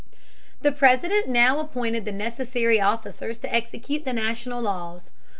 The 0.61 0.71
President 0.71 1.27
now 1.29 1.59
appointed 1.59 2.05
the 2.05 2.11
necessary 2.11 2.79
officers 2.81 3.37
to 3.37 3.53
execute 3.53 4.03
the 4.03 4.13
national 4.13 4.59
laws. 4.59 5.11